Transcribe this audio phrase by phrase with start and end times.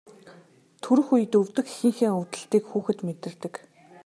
[0.83, 3.53] Төрөх үед өвдөх эхийнхээ өвдөлтийг хүүхэд мэдэрдэг.